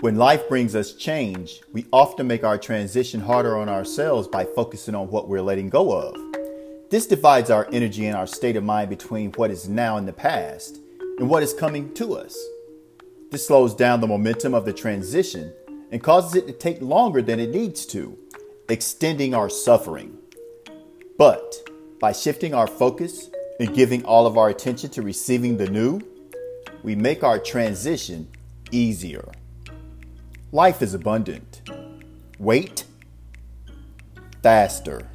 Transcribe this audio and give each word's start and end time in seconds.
When 0.00 0.14
life 0.14 0.48
brings 0.48 0.76
us 0.76 0.92
change, 0.92 1.60
we 1.72 1.84
often 1.92 2.28
make 2.28 2.44
our 2.44 2.56
transition 2.56 3.18
harder 3.18 3.58
on 3.58 3.68
ourselves 3.68 4.28
by 4.28 4.44
focusing 4.44 4.94
on 4.94 5.10
what 5.10 5.28
we're 5.28 5.42
letting 5.42 5.70
go 5.70 5.90
of. 5.90 6.14
This 6.88 7.04
divides 7.04 7.50
our 7.50 7.66
energy 7.72 8.06
and 8.06 8.16
our 8.16 8.28
state 8.28 8.54
of 8.54 8.62
mind 8.62 8.90
between 8.90 9.32
what 9.32 9.50
is 9.50 9.68
now 9.68 9.96
in 9.96 10.06
the 10.06 10.12
past 10.12 10.78
and 11.18 11.28
what 11.28 11.42
is 11.42 11.52
coming 11.52 11.92
to 11.94 12.14
us. 12.14 12.38
This 13.32 13.44
slows 13.44 13.74
down 13.74 14.00
the 14.00 14.06
momentum 14.06 14.54
of 14.54 14.64
the 14.64 14.72
transition 14.72 15.52
and 15.90 16.00
causes 16.00 16.36
it 16.36 16.46
to 16.46 16.52
take 16.52 16.80
longer 16.80 17.20
than 17.20 17.40
it 17.40 17.50
needs 17.50 17.84
to, 17.86 18.16
extending 18.68 19.34
our 19.34 19.50
suffering. 19.50 20.16
But 21.18 21.56
by 21.98 22.12
shifting 22.12 22.54
our 22.54 22.68
focus 22.68 23.30
and 23.58 23.74
giving 23.74 24.04
all 24.04 24.28
of 24.28 24.38
our 24.38 24.48
attention 24.48 24.90
to 24.90 25.02
receiving 25.02 25.56
the 25.56 25.68
new, 25.68 26.00
we 26.84 26.94
make 26.94 27.24
our 27.24 27.40
transition 27.40 28.28
easier. 28.70 29.28
Life 30.50 30.80
is 30.82 30.94
abundant. 30.94 31.62
Wait 32.38 32.84
faster. 34.42 35.10